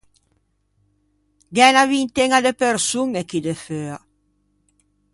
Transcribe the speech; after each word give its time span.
Gh’é 1.53 1.67
unna 1.71 1.85
vinteña 1.95 2.39
de 2.45 2.53
persoñe 2.61 3.21
chì 3.29 3.39
de 3.47 3.55
feua. 3.65 3.99